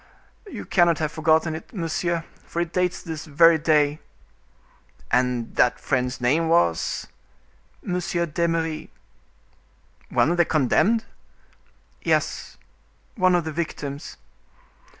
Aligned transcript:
"You 0.49 0.65
cannot 0.65 0.97
have 0.97 1.11
forgotten 1.11 1.53
it, 1.53 1.75
monsieur, 1.75 2.23
for 2.43 2.59
it 2.59 2.73
dates 2.73 3.03
this 3.03 3.25
very 3.25 3.59
day." 3.59 3.99
"And 5.11 5.55
that 5.57 5.79
friend's 5.79 6.19
name 6.19 6.49
was—" 6.49 7.05
"M. 7.85 7.93
d'Eymeris." 7.99 8.87
"One 10.09 10.31
of 10.31 10.37
the 10.37 10.45
condemned?" 10.45 11.05
"Yes, 12.01 12.57
one 13.13 13.35
of 13.35 13.43
the 13.43 13.51
victims. 13.51 14.17